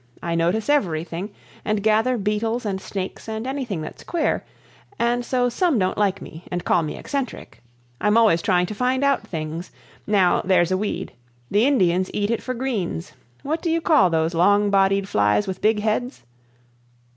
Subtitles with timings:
[0.23, 1.29] I notice everything,
[1.63, 4.43] and gather beetles and snakes and anything that's queer;
[4.97, 7.61] and so some don't like me, and call me eccentric.
[8.01, 9.69] I'm always trying to find out things.
[10.07, 11.13] Now, there's a weed;
[11.51, 13.11] the Indians eat it for greens.
[13.43, 16.23] What do you call those long bodied flies with big heads?"